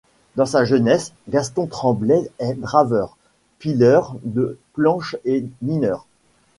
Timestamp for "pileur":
3.59-4.15